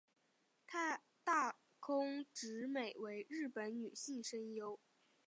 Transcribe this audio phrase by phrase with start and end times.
[1.23, 4.79] 大空直美为日本女性声优。